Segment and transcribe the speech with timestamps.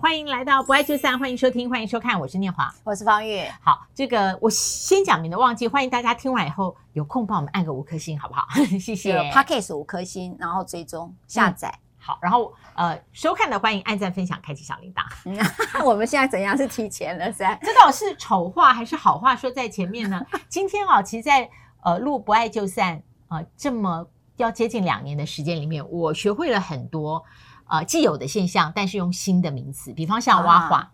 [0.00, 3.44] 欢迎来到不爱就散，欢迎收听，欢迎收看，我是念华，我是方玉。
[3.60, 8.46] 好，这个我先讲，免得忘记，欢迎大家听完以后有空帮我们按个五颗星，好不好？
[8.80, 9.14] 谢谢。
[9.30, 11.68] Podcast 五颗星，然后追踪下载。
[11.68, 15.04] 嗯、好，然后呃，收看的欢迎按赞、分享、开启小铃铛。
[15.84, 17.54] 我们现在怎样是提前了噻？
[17.62, 20.24] 这到底是丑话还是好话说在前面呢？
[20.48, 21.50] 今天啊，其实在，在
[21.82, 22.94] 呃录不爱就散
[23.28, 24.06] 啊、呃，这么
[24.38, 27.22] 要接近两年的时间里面，我学会了很多。
[27.70, 30.92] 呃，既有的现象，但是用新的名词，比方像挖化，啊、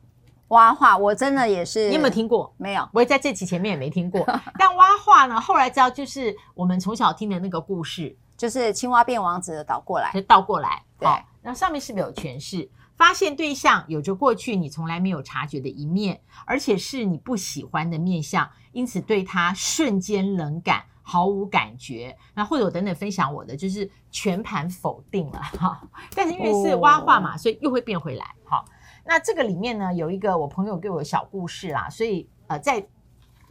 [0.48, 2.55] 蛙化，我真的也是，你有没有听过？
[2.59, 4.24] 没有，我也在这期前面也没听过。
[4.59, 10.82] 但挖化呢，后来知道就是我们从小听的那个故事，就是青蛙变王子的倒过来，就倒过来。
[10.98, 11.09] 对，
[11.42, 12.70] 那上面是不是有诠释？
[12.95, 20.84] 发现对象有着过去你从来没有察觉的一面，而且是你不喜欢的面相，因此对他瞬间冷感。
[21.09, 25.88] 毫无感觉，那或者我等等分享我的，就是全盘否定了哈。
[26.16, 28.34] 但是因为是蛙话嘛，所以又会变回来。
[28.45, 28.65] 好，
[29.05, 32.84] 那这个里面呢，有一个我朋友给我的小故事啦，所以呃，再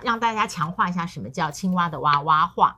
[0.04, 2.78] 让大家强化一下什么叫青蛙的蛙蛙话。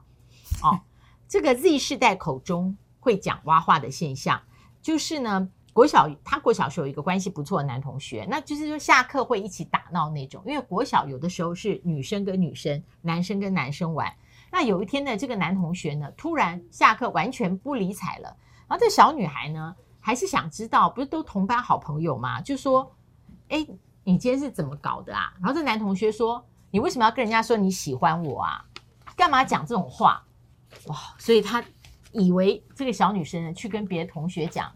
[0.61, 0.79] 哦，
[1.27, 4.39] 这个 Z 世代口中会讲蛙话的现象，
[4.79, 14.13] 就是呢，国小他国小时候有一个关系不错的男同学，那就是说下课会一起打闹那种，因为国小有的时候是女生跟女生，男生跟男生玩。
[14.49, 18.35] 那有一天呢，这个男同学呢，突然下课完全不理睬了。
[18.67, 22.41] 然后这小女孩呢，还是想知道，不是都同班好朋友吗？
[22.41, 22.95] 就说
[23.49, 23.65] ：“哎，
[24.03, 28.65] 你今天是怎么搞的啊？”然后这男同学说：“你为什么要跟人家说你喜欢我啊？
[29.15, 30.23] 干嘛讲这种话？”
[30.87, 30.95] 哇！
[31.17, 31.63] 所以他
[32.11, 34.71] 以为这个小女生呢，去跟别的同学讲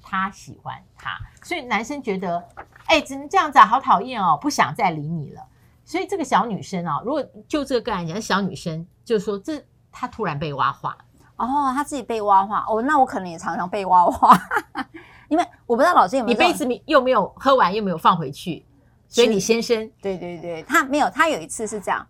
[0.00, 2.46] 他喜欢他，所以男生觉得
[2.86, 3.66] ：“哎，怎么这样子啊？
[3.66, 5.46] 好讨厌哦，不想再理你了。”
[5.84, 10.96] 所以这个小女生啊，如果就这个个案讲，小女生就是说这她突然被挖化
[11.36, 14.34] 哦，她自己被挖化哦，那我可能也常常被挖化，
[15.28, 18.64] 因为我不知道老师有没有，你杯子又没有喝完，又没有放回去，
[19.08, 22.06] 所以你先生对对对，他没有，他有一次是这样，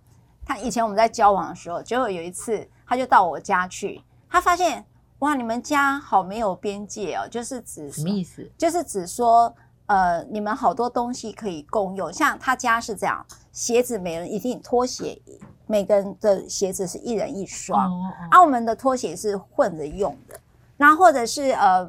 [0.47, 4.01] 他以前我们在交往的时候，结果有一次他就到我家去，
[4.31, 4.85] 他发现
[5.19, 8.49] 哇，你们家好没有边界哦，就是指什么意思？
[8.57, 9.53] 就是指说。
[9.87, 15.21] 呃，你们好多东西可以共用，像他家是这样，鞋子每人一定拖鞋，
[15.67, 20.41] 每个人的鞋子是一人一双，哦哦啊，我们的拖鞋是混着用的，
[20.79, 21.87] 那或者是呃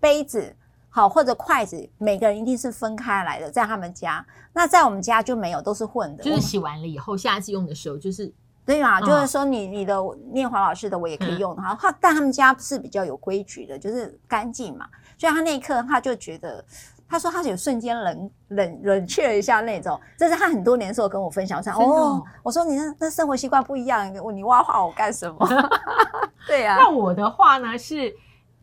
[0.00, 0.56] 杯子
[0.88, 8.32] 好或者筷子，每个人一定是分开来的，在他们家，那在我们家就没有，都是混的，就是洗完了以后，下次用的时候就是
[8.64, 10.02] 对嘛，就是说你你的
[10.32, 14.88] 念华老师的我也可以用，哈、嗯，但他们家是比较有规矩的，就是干净嘛，
[15.18, 16.64] 所以他那一刻他就觉得。
[17.08, 21.58] 他说他有瞬间冷冷冷却了一下那种，这是他很多年的时候跟我分享。
[21.58, 25.46] 我想哦，我说你那那生活习惯不一样，我你挖化我干什么？
[26.48, 26.78] 对呀、啊。
[26.80, 28.08] 那我的话呢，是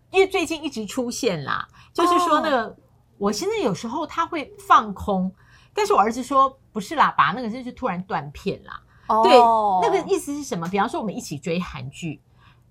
[0.09, 2.75] 因为最近一直出现啦，就是说那个、哦、
[3.17, 5.31] 我现在有时候他会放空，
[5.73, 8.81] 但是我儿子说不是啦，爸，那个就是突然断片啦。
[9.07, 10.67] 哦，对，那个意思是什么？
[10.67, 12.21] 比方说我们一起追韩剧，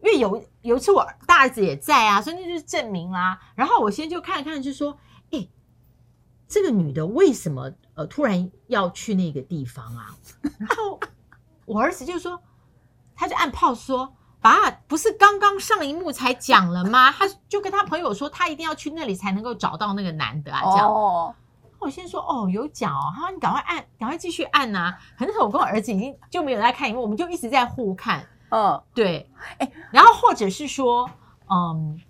[0.02, 3.38] 因为有有一次我大儿子也在啊，所以那就是证明啦。
[3.54, 4.94] 然后我先就看了看，就说。
[6.50, 10.10] 这个女的为什么呃突然要去那个地方啊？
[10.58, 10.98] 然后
[11.64, 12.42] 我儿子就说，
[13.14, 17.12] 他就按 pause 说，爸，不是刚刚上一幕才讲了吗？
[17.12, 20.60] 他就跟他朋友说，他一定要去那里才能够找到那个男的啊。
[20.72, 21.32] 这样，哦、
[21.78, 24.98] 我先说哦，有讲哦，他说你赶快按，赶快继续按呐、啊。
[25.16, 28.26] 可是我跟我儿子已经就没有在看，因为我们就一直在互看。
[28.48, 31.08] 嗯，对，哎，然后或者是说，
[31.48, 32.00] 嗯。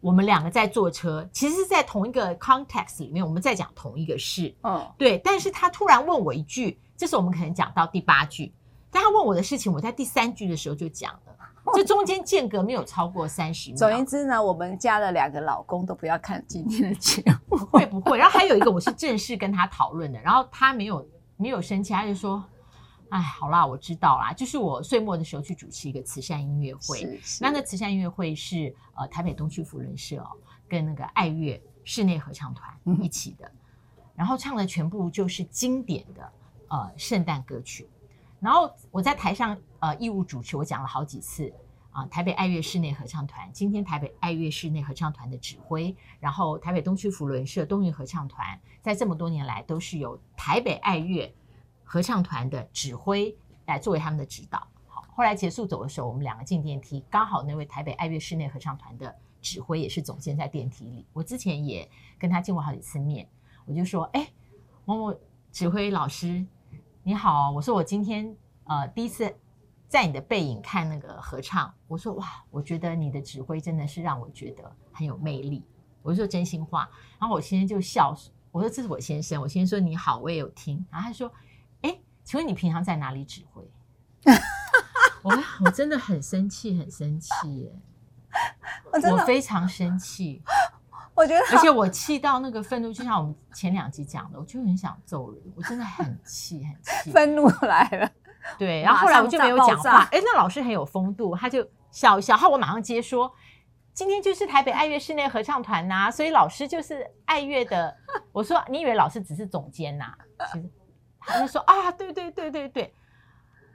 [0.00, 4.54] 我们两个在坐车，其实是在同一个 context 里面，我们在讲同一个事。
[4.62, 5.18] 嗯，对。
[5.18, 8.52] 但是他突然问我一句，这是我们可能讲到第八句，
[8.90, 11.34] 但他问我的事情，我在第三句的时候就讲了，
[11.74, 13.78] 这中间间隔没有超过三十秒。
[13.78, 18.18] 总言之呢，我们家的两个老公都不要看今天的节目， 会不会？
[18.18, 21.06] 然后还有一个，我是正式跟他讨论的，然后他没有
[21.36, 22.44] 没有生气，他就说。
[23.08, 24.32] 哎，好啦，我知道啦。
[24.32, 30.30] 就是我岁末的时候去主持一个慈善音乐会，那个慈善音乐会是呃台北东区扶轮社哦，
[30.68, 36.32] 跟那个爱乐室内合唱团一起的，嗯、然后唱的全部就是经典的
[36.68, 37.88] 呃圣诞歌曲。
[38.40, 41.48] 然后我在台上呃义务主持，我讲了好几次
[41.92, 51.32] 啊、呃，台北爱乐室内合唱团，今天台北爱乐室内合唱团的指挥，然后台北东区扶轮社东云合唱团，在这么多年来都是由台北爱乐。
[51.88, 53.34] 合唱团的指挥
[53.66, 54.66] 来作为他们的指导。
[54.88, 61.06] 好，后来结束走的时候，我们两个进电梯，刚好那位台北爱乐室内合唱团的指挥也是总监在电梯里。
[61.12, 61.88] 我之前也
[62.18, 63.26] 跟他见过好几次面，
[63.64, 64.28] 我就说：“哎，
[64.84, 65.16] 某某
[65.52, 66.44] 指挥老师，
[67.04, 69.32] 你好。”我说：“我今天呃第一次
[69.88, 75.64] 在你的背影看那个合唱，我说哇，我觉得你的指挥真的是让我觉得很有魅力。”
[76.02, 76.88] 我就说真心话。
[77.18, 78.12] 然后我先生就笑。
[78.52, 80.82] 我说这是我先生，我先生说你好，我也有听。
[80.90, 81.30] 然后他说，
[82.26, 83.62] 请问你平常在哪里指挥？
[85.22, 85.32] 我
[85.64, 87.30] 我真的很生气，很生气
[87.60, 87.72] 耶！
[88.92, 90.42] 我，我非常生气。
[91.14, 95.40] 我觉得，而且我气到那个愤怒，就像我们前两集讲的，我就很想揍人。
[95.54, 98.10] 我真的很气，很气，愤怒来了。
[98.58, 100.02] 对，然后后来我就没有讲话。
[100.10, 102.36] 哎，那老师很有风度，他就笑一笑。
[102.36, 103.32] 后我马上接说，
[103.94, 107.96] 今天就是台北爱乐室内合唱团呐、啊，所以老师就是爱乐的。
[108.32, 110.06] 我说，你以为老师只是总监呐、
[110.36, 110.46] 啊？
[110.52, 110.68] 其实
[111.26, 112.94] 他就说啊，对对对对对。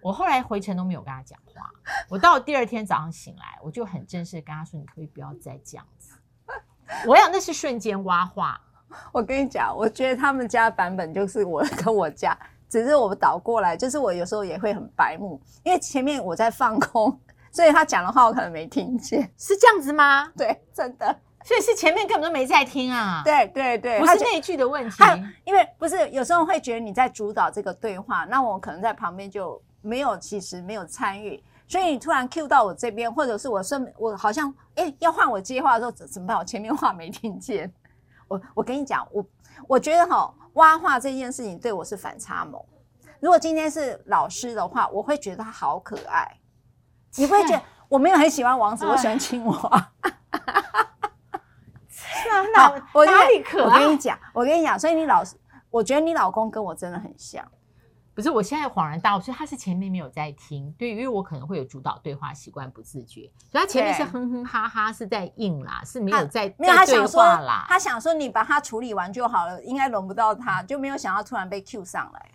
[0.01, 1.69] 我后来回程都没有跟他讲话。
[2.09, 6.15] 我到第二天早上醒来，我就很正式跟他说：“你可以不要再这样子。”
[7.06, 8.59] 我想那是瞬间挖话。
[9.12, 12.38] 我跟你讲，我觉得他们家的版本就是我跟我家，
[12.68, 17.18] 只是我倒过来，就是我有时候也会很白目，因为前面我在放空，
[17.51, 20.27] 所以他讲的话我可能没听见，是这样子吗？
[20.36, 23.22] 对，真的，所以是前面根本都没在听啊。
[23.24, 25.04] 对对对，不是那一句的问题，
[25.44, 31.44] 因为不是有时候会觉得你在主导这个对话，那我可能在旁边就没有，其实没有参与。
[31.68, 36.38] 所以你突然 cue 到我这边，或者是我顺我好像哎、欸、要换我接话的时候怎怎么办？
[36.38, 37.72] 我前面话没听见。
[38.28, 39.26] 我我跟你讲，我
[39.68, 42.62] 我觉得哈挖话这件事情对我是反差萌。
[43.22, 46.30] 如果今天是老师的话，我会觉得他好可爱。
[47.16, 49.92] 你会觉得 我没有很喜欢王子，我喜欢青蛙。
[52.07, 53.80] 是啊，那我哪里可爱？
[53.80, 55.36] 我跟你讲，我跟你讲，所以你老师，
[55.69, 57.45] 我觉得你老公跟我真的很像。
[58.13, 72.31] 不是，我现在恍然大悟，所以他是前面没有在听，对，因为我可能会有主导对话习惯，不自觉，所以他前面是哼哼哈哈，是在应啦，是没有在没有他想说啦，他想说你把他处理完就好了，应该轮不到他，就没有想到突然被 Q 上来。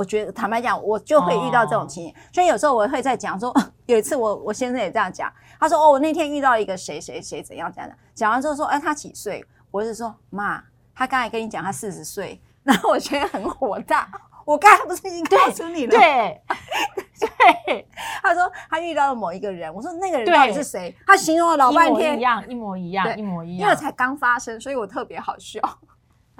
[0.00, 3.54] 我觉得坦白讲，我就会遇到这种情形，哦、所以有时候我会在讲说，
[3.84, 9.44] 有一次我我先生也这样讲，他说哦，我那天遇到一个谁谁谁怎样怎样的，讲完之后说，哎，他几岁？
[9.70, 10.64] 我是说妈，
[10.94, 14.10] 他刚才跟你讲他四十岁， 然后我觉得很火大。
[14.46, 15.90] 我刚才不是已经告诉你了？
[15.90, 16.00] 对
[17.20, 17.28] 对，
[17.66, 17.88] 对
[18.22, 20.96] 他说他遇到了某一个人，我说那个人到底是谁？
[21.06, 25.60] 他形容了老半天，一样一模一样，一模一样，因为才刚发生，所以我特别好笑。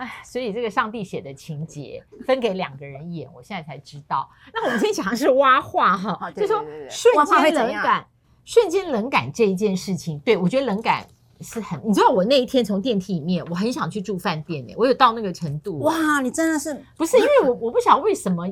[0.00, 4.26] 哎，所以这个上帝写的情节分给两个人演，我现在才知道。
[4.54, 8.06] 那我们今天讲的是挖话哈，就是说瞬间冷感，
[8.46, 11.06] 瞬间冷感这一件事情，对，我觉得冷感。
[11.42, 15.78] 是很，你知道我那一天从电梯里面，我很想去住饭店呢，我有到那个程度。
[15.78, 18.46] 哇，你真的是不是因为我我不晓得为什么，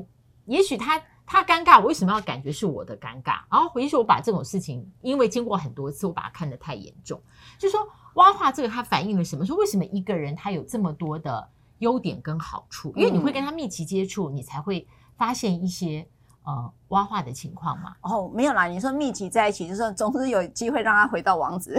[0.45, 3.41] 也许他他尴尬，我为什么要感觉是我的尴尬？
[3.51, 7.21] 然后回去我把这种事情，因为经过很多次，我把它看得太严重。
[7.59, 9.45] 就是说蛙化这个，它反映了什么？
[9.45, 12.93] 说为什么一个人他有这么多的优点跟好处？
[12.95, 16.07] 因为你会跟他密集接触，你才会发现一些。
[16.45, 17.95] 呃，挖化的情况嘛？
[18.01, 18.65] 哦，没有啦。
[18.65, 21.77] 你说密集在一起，就是总是有机会让他回到王子，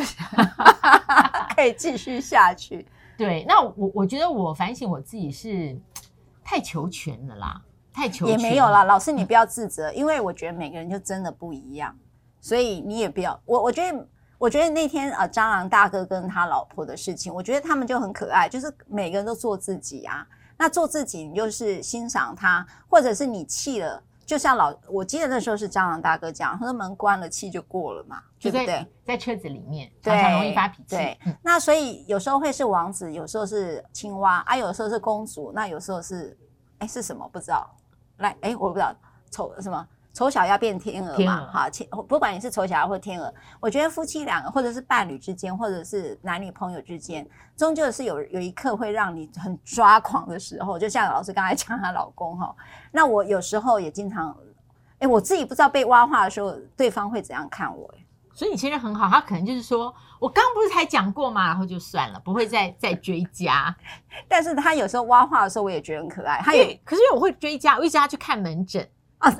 [1.56, 2.86] 可以继续下去。
[3.16, 5.76] 对，那我我觉得我反省我自己是
[6.44, 7.60] 太求全了啦，
[7.92, 8.28] 太求。
[8.28, 8.84] 也没有啦。
[8.84, 11.96] 老师你不要自责，嗯，因为我觉得每个人就真的不一样，
[12.40, 13.40] 所以你也不要。
[13.46, 14.08] 我我觉得，
[14.40, 20.26] 我觉得那天呃，蟑螂大哥跟他老婆的事情，我觉得他们就很可爱，就是每个人都做自己啊。
[20.56, 24.02] 那做自己，你就是欣赏他，或者是你气了。
[24.24, 28.86] 就像老，我记得那时候是蟑螂大哥讲，他说门关了，气就过了嘛，对不对？
[29.04, 30.96] 在车子里面，常常容易发脾气。
[30.96, 36.34] 对，那所以有时候会是王子，有时候是青蛙啊，有时候是公主，那有时候是，
[36.78, 37.28] 哎，是什么？
[37.30, 37.70] 不知道。
[38.18, 38.94] 来，哎，我不知道，
[39.30, 39.86] 丑什么？
[40.12, 41.68] 丑小鸭变天鹅嘛，哈，
[42.08, 47.26] 不管你是丑小鸭或天鹅，我觉得夫妻两个或者是伴侣之间，或者是男女朋友之间，
[47.56, 52.54] 终究是有有一刻会让你很抓狂的时候，就像老师刚才讲她老公哈，
[52.90, 54.36] 那我有时候也经常，
[54.98, 57.88] 哎，我自己不知道被挖话的时候，对方会怎样看我？
[58.32, 61.46] 所以你现在很好，他可能就是说我刚不是才讲过嘛？
[61.46, 63.74] 然后就算了，不会再 再追加。
[64.26, 66.40] 但是他有时候挖话的时候，我也觉得很可爱。
[66.42, 68.88] 他也可是因为我会追加，我一直要去看门诊。
[69.20, 69.38] 啊，是，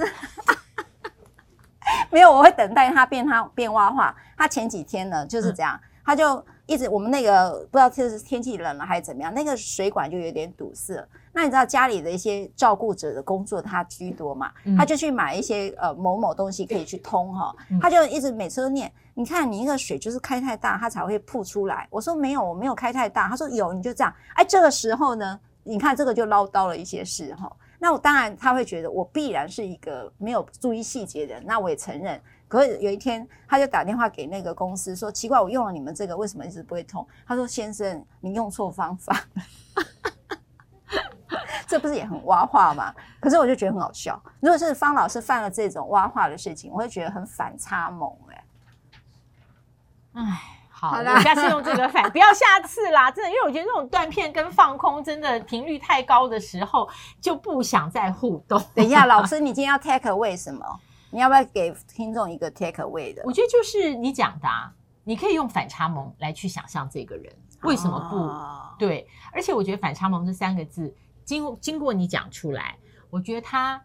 [2.10, 4.14] 没有，我会等待他变他变蛙化。
[4.36, 11.06] 他前几天呢就是这样，嗯、他就一直我们那个不知道是天气冷了还是怎么样，那个水管就有点堵塞。
[11.32, 14.50] 那你知道家里的一些照顾者的工作他居多嘛？
[14.64, 17.54] 嗯、他就去买一些呃某某东西可以去通哈。
[17.70, 21.86] 嗯、他就一直每次都念，你看你那个水就是开太大，它才会扑出来。
[21.90, 23.28] 我说没有，我没有开太大。
[23.28, 24.12] 他说有，你就这样。
[24.34, 27.50] 哎，这个时候呢，你看这个就唠叨了一些事哈。
[27.82, 32.20] 那我当然他会觉得我必然是一个没有注意细节的人，那我也承认。
[32.46, 39.16] 可是有一天他就打电话给那个公司说：“奇怪，我用了你们这个，为什么一直不会通？”他说：“先生，你用错方法。
[41.66, 42.92] ”这不是也很蛙化吗？
[43.20, 44.20] 可是我就觉得很好笑。
[44.40, 48.44] 如果是方老师犯了这种蛙化的事情，我会觉得很反差萌哎。
[50.14, 56.88] 哎，好，我下次用这个反， 不要下次啦，真的，因为我觉得这种断片跟放空真的频率太高的时候，
[57.20, 58.58] 就不想再互动。
[58.74, 60.64] 等一下，老师，你今天要 take away 什么？
[61.10, 63.20] 你要不要给听众一个 take away 的？
[63.26, 64.72] 我觉得就是你讲的，啊，
[65.04, 67.30] 你可以用反差萌来去想象这个人，
[67.64, 68.16] 为什么不？
[68.16, 70.96] 哦、对，而且我觉得反差萌这三个字，
[71.26, 72.78] 经经过你讲出来，
[73.10, 73.78] 我觉得它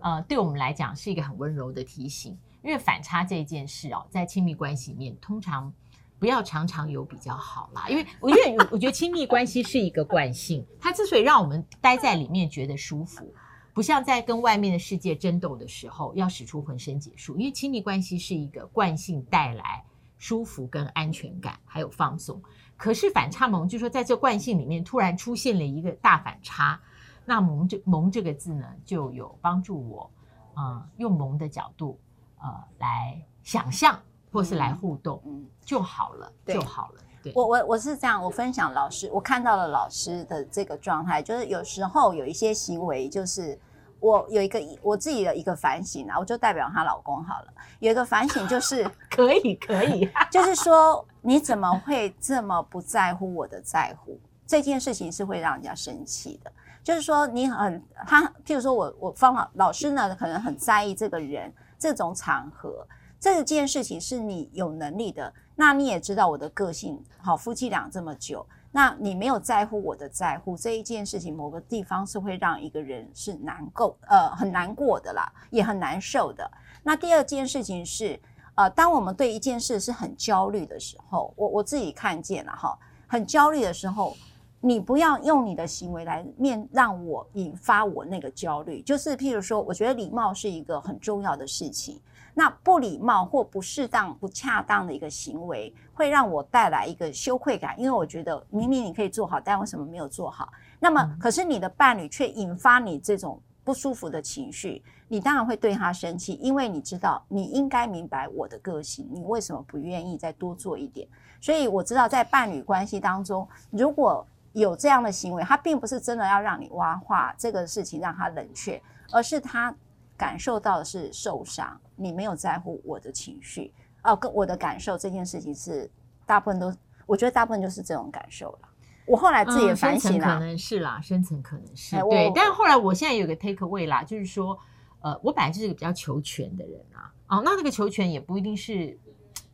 [0.00, 2.36] 呃，对我们来讲是一个很温柔的提醒。
[2.62, 5.72] 因为反差这件事哦，在亲密关系里面，通常
[6.20, 7.88] 不要常常有比较好啦。
[7.88, 13.34] 因为我觉得，我觉得亲密关系是一个惯性，它之所以让我们待在里面觉得舒服，
[13.74, 17.36] 不像在跟外面的世界争斗的时候要使出浑身解数。
[17.38, 19.82] 因为亲密关系是一个惯性带来
[20.18, 22.40] 舒服跟安全感，还有放松。
[22.76, 26.80] 可是反差萌，就说在这惯性里面突然出现了一个大反差，
[27.24, 30.10] 那萌这萌这个字呢，就有帮助我，
[30.56, 31.98] 嗯，用萌的角度。
[32.42, 32.48] 呃，
[32.78, 34.00] 来想象
[34.32, 37.00] 或是来互动，嗯，就好了，就好了。
[37.22, 43.58] 对，我我我是这样，我分享老师，我看到了老师的这个状态，就是有时候有一些行为，就是
[43.98, 47.48] 我有一个我自己的一个反省啊，我就代表她老公好了，
[47.80, 54.18] 有一个反省就是可 以可以， 就是说你怎么会这么不在乎我的在乎？
[54.46, 56.50] 这件事情是会让人家生气的，
[56.82, 61.52] 就是说你很他，譬如说我我方老老师呢，可能很在意这个人。
[61.82, 62.86] 这种场合，
[63.20, 65.32] 这件事情是你有能力的。
[65.54, 76.50] 那你也知道我的个性，好，夫妻俩这么久，那你没有在乎我的在乎这一件事情，某个地方是会让一个人是难过，呃，很难过的啦，也很难受的。
[76.82, 78.18] 那第二件事情是，
[78.54, 84.16] 呃，当我们对一件事是很焦虑的时候，我我自己看见了哈，很焦虑的时候。
[84.62, 91.98] 你不要用你的行为来面让我引发我那个焦虑，就是譬如说，我觉得礼貌是一个很重要的事情。
[92.34, 100.48] 那不礼貌或不适当、不恰当的一个行为，会让我带来一个羞愧感，因为我觉得明明你可以做好，但为什么没有做好？
[100.78, 111.06] 那么，可是你的伴侣却引发你这种不舒服的情绪，你当然会对他生气，因为你知道你应该明白我的个性，你为什么不愿意再多做一点？
[111.40, 118.82] 所以我知道，在伴侣关系当中，如果有这样的行为，他并不是真的要让你挖话这个事情让他冷却，
[119.12, 119.74] 而是他
[120.16, 125.88] 感受到的是受伤，你没有在乎我的情绪，哦，跟我的感受这件事情是
[126.24, 128.68] 大部分都，我觉得大部分就是这种感受了。
[129.06, 134.56] 我后来自己也反省了，嗯、可能是啦，深层可能是对，但是后来我现在有个 take away 啦，就是说，
[135.00, 138.96] 呃，我本来就是一个比较求全的人啊，哦，那那个求全也不一定是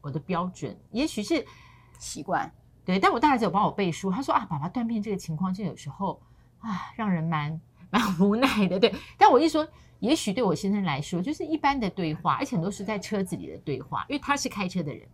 [0.00, 1.45] 我的标准，也许是
[1.99, 2.53] 习惯。
[2.85, 6.21] 对，但我大儿子有帮我背书，他说啊，爸爸断片这个情况，就有时候
[6.61, 8.78] 啊，让人蛮蛮无奈的。
[8.78, 9.66] 对，但我一说，
[10.00, 15.07] 也许对我先生来说，就是一般的对话，而且都是在车子里的对话，因为他是开车的人，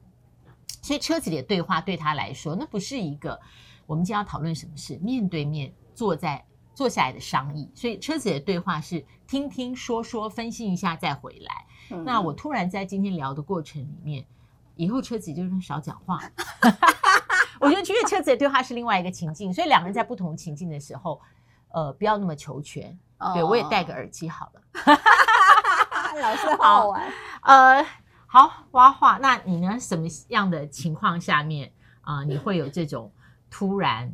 [0.81, 3.39] 所以车子里的对话对他来说，那不是一个
[3.87, 11.67] 我们今天要讨论什么事，面对面坐在坐下来的商议，所以车子里的对话是听听说说，分析一下再回来。
[11.91, 14.25] 嗯、那我突然在今天聊的过程里面，
[14.77, 16.21] 以后车子就是少讲话。
[17.61, 21.21] 我觉得因为车子的对话是另外一个情境，所以两个人在不同情境的时候，
[21.73, 22.99] 呃，不要那么求全。
[23.19, 23.35] Oh.
[23.35, 24.61] 对，我也戴个耳机好了。
[26.21, 27.03] 老师好好玩。
[27.43, 27.87] 呃，
[28.27, 29.79] 好挖话，那你呢？
[29.79, 33.13] 什么样的情况下面啊、呃，你会有这种
[33.51, 34.13] 突然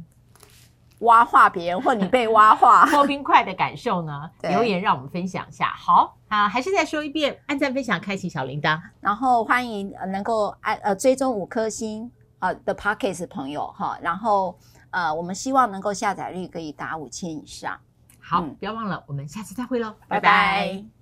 [1.00, 4.30] 挖话别人，或你被挖话 脱冰块的感受呢？
[4.42, 5.72] 留言让我们分享一下。
[5.76, 12.10] 好啊，还是再说一遍，按赞、分享、开启小铃铛，然后欢迎能够按呃追踪五颗星。
[12.40, 14.56] 呃的 Pocket 朋友哈，然后
[14.90, 17.78] 呃，我们希望能够下载率可以达五千以上。
[18.20, 20.20] 好，嗯、不要忘了，我们下次再会喽，拜拜。
[20.20, 20.97] 拜拜。